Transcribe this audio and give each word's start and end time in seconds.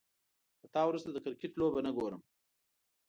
له 0.61 0.67
تا 0.73 0.81
وروسته، 0.87 1.09
د 1.11 1.17
کرکټ 1.25 1.51
لوبه 1.59 1.79
نه 1.85 1.91
ګورم 1.97 2.21